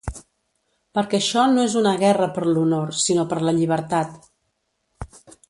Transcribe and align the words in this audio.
Perquè 0.97 1.17
això 1.19 1.43
no 1.51 1.65
és 1.69 1.75
una 1.81 1.91
guerra 2.05 2.31
per 2.39 2.47
l'honor 2.47 2.97
sinó 3.03 3.27
per 3.35 3.41
la 3.45 3.55
llibertat. 3.61 4.19